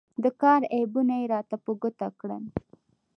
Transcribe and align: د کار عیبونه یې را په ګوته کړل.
د 0.23 0.25
کار 0.41 0.61
عیبونه 0.75 1.13
یې 1.21 1.25
را 1.31 1.39
په 1.65 1.71
ګوته 1.81 2.07
کړل. 2.19 2.43